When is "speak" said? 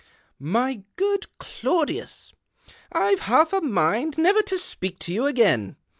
4.57-4.97